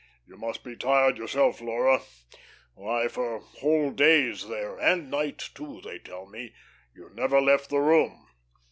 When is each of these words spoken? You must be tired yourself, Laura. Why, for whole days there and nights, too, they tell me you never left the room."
You 0.25 0.35
must 0.35 0.63
be 0.63 0.75
tired 0.75 1.19
yourself, 1.19 1.61
Laura. 1.61 2.01
Why, 2.73 3.07
for 3.07 3.37
whole 3.39 3.91
days 3.91 4.47
there 4.47 4.75
and 4.79 5.11
nights, 5.11 5.47
too, 5.49 5.79
they 5.83 5.99
tell 5.99 6.25
me 6.25 6.55
you 6.95 7.11
never 7.13 7.39
left 7.39 7.69
the 7.69 7.77
room." 7.81 8.27